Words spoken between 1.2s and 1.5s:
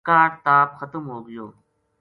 گیو